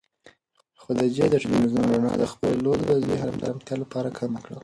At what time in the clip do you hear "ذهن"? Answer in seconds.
3.07-3.29